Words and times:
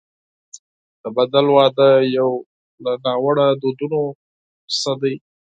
د 1.01 1.03
بدل 1.17 1.45
واده 1.55 1.89
یو 2.17 2.29
له 2.83 2.91
ناوړه 3.05 3.47
دودونو 3.61 4.01
څخه 4.75 4.91
دی. 5.01 5.15